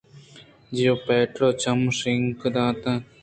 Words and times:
جیوپیٹر 0.75 1.41
ءَ 1.47 1.57
چم 1.61 1.79
شانک 1.97 2.41
دات 2.53 2.81
اَنت 2.89 3.05